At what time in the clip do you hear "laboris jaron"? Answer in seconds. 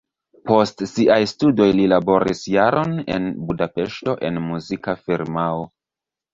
1.91-2.97